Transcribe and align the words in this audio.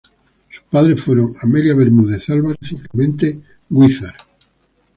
Sus 0.49 0.63
padres 0.63 0.99
fueron 0.99 1.31
Amelia 1.43 1.75
Bermúdez 1.75 2.27
Álvarez 2.31 2.71
y 2.71 2.75
Clemente 2.77 3.39
Guízar. 3.69 4.15